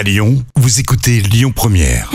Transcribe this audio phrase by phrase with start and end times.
[0.00, 2.10] À Lyon, vous écoutez Lyon Première.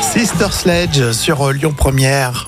[0.00, 2.46] Sister Sledge sur euh, Lyon Première.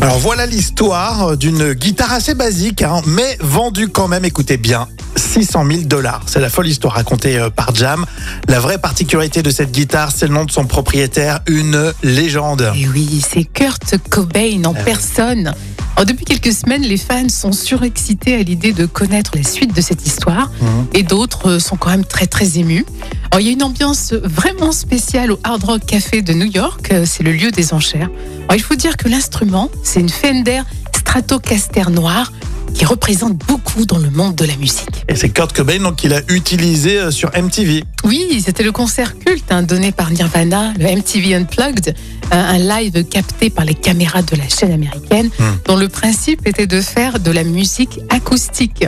[0.00, 4.88] Alors voilà l'histoire d'une guitare assez basique, hein, mais vendue quand même, écoutez bien,
[5.34, 6.22] 600 000 dollars.
[6.26, 8.06] C'est la folle histoire racontée euh, par Jam.
[8.48, 12.70] La vraie particularité de cette guitare, c'est le nom de son propriétaire, une légende.
[12.76, 14.84] Et oui, c'est Kurt Cobain en Ah oui.
[14.84, 15.52] personne.
[15.96, 19.80] Alors, depuis quelques semaines, les fans sont surexcités à l'idée de connaître la suite de
[19.80, 20.86] cette histoire Mhm.
[20.92, 22.84] et d'autres euh, sont quand même très très émus.
[23.32, 26.90] Alors, il y a une ambiance vraiment spéciale au Hard Rock Café de New York,
[26.92, 28.08] euh, c'est le lieu des enchères.
[28.48, 30.62] Alors, il faut dire que l'instrument, c'est une Fender
[30.96, 32.32] Stratocaster noire
[32.72, 35.04] qui représente beaucoup dans le monde de la musique.
[35.08, 37.84] Et c'est Kurt Cobain donc, qu'il a utilisé euh, sur MTV.
[38.04, 41.94] Oui, c'était le concert culte hein, donné par Nirvana, le MTV Unplugged,
[42.30, 45.44] un, un live capté par les caméras de la chaîne américaine, Hmm.
[45.66, 48.84] dont le principe était de faire de la musique acoustique.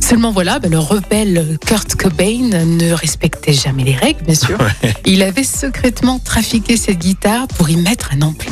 [0.00, 4.58] Seulement voilà, ben, le rebelle Kurt Cobain ne respectait jamais les règles, bien sûr.
[5.06, 8.48] Il avait secrètement trafiqué cette guitare pour y mettre un ampli.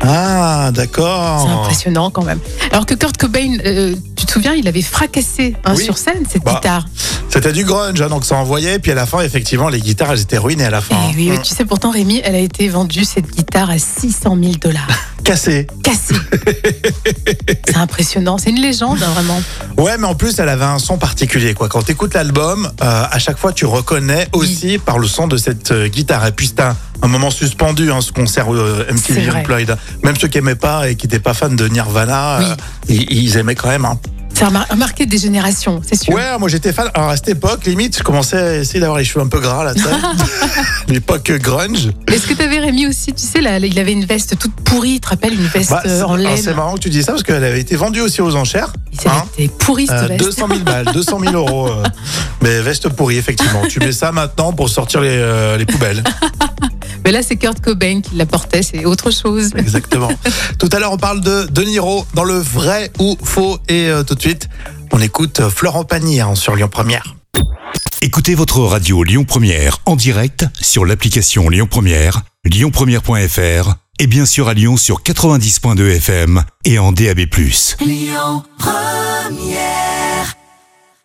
[0.00, 1.48] Ah, C'est d'accord.
[1.48, 2.40] impressionnant quand même.
[2.72, 3.94] Alors que Kurt Cobain, euh,
[4.32, 5.84] te souviens, il avait fracassé hein, Oui.
[5.84, 6.86] sur scène cette Bah, guitare.
[7.28, 8.78] C'était du grunge, hein, donc ça envoyait.
[8.78, 10.94] Puis à la fin, effectivement, les guitares, elles étaient ruinées à la fin.
[11.10, 14.36] Et oui, mais tu sais, pourtant, Rémi, elle a été vendue, cette guitare, à 600
[14.40, 14.88] 000 dollars.
[15.24, 15.66] Cassées.
[15.82, 16.14] Cassée.
[17.66, 18.38] c'est impressionnant.
[18.38, 19.40] C'est une légende, hein, vraiment.
[19.78, 21.54] Ouais, mais en plus, elle avait un son particulier.
[21.54, 21.68] Quoi.
[21.68, 25.36] Quand tu écoutes l'album, euh, à chaque fois, tu reconnais aussi par le son de
[25.36, 26.26] cette euh, guitare.
[26.26, 29.30] Et puis, c'était un, un moment suspendu, hein, ce concert euh, C'est MTV.
[29.38, 29.76] Unplugged.
[30.02, 32.44] Même ceux qui aimaient pas et qui n'étaient pas fans de Nirvana, Oui.
[32.46, 32.54] euh,
[32.88, 33.84] ils, ils aimaient quand même.
[33.84, 33.98] hein.
[34.42, 36.12] Ça a mar- marqué des générations, c'est sûr.
[36.12, 36.90] Ouais, moi j'étais fan.
[36.94, 39.62] Alors à cette époque, limite, je commençais à essayer d'avoir les cheveux un peu gras
[39.62, 39.72] là.
[40.88, 41.90] L'époque grunge.
[42.08, 44.94] Est-ce que tu avais Rémi aussi Tu sais, là, il avait une veste toute pourrie,
[44.94, 46.36] tu te rappelles, une veste Bah, euh, en laine?
[46.36, 48.72] c'est marrant que tu dis ça parce qu'elle avait été vendue aussi aux enchères.
[49.04, 49.46] Il hein.
[49.60, 50.24] pourri, cette Euh, veste.
[50.24, 51.68] 200 000 balles, 200 000 euros.
[51.68, 51.84] euh,
[52.42, 53.62] mais veste pourrie, effectivement.
[53.68, 56.02] Tu mets ça maintenant pour sortir les, euh, les poubelles.
[57.04, 59.50] Mais là, c'est Kurt Cobain qui la portait, c'est autre chose.
[59.56, 60.10] Exactement.
[60.58, 63.58] tout à l'heure, on parle de De Niro dans le vrai ou faux.
[63.68, 64.48] Et euh, tout de suite,
[64.92, 67.16] on écoute euh, Florent Pagny hein, sur Lyon Première.
[68.00, 74.48] Écoutez votre radio Lyon Première en direct sur l'application Lyon Première, lyonpremière.fr et bien sûr
[74.48, 77.20] à Lyon sur 90.2 FM et en DAB+.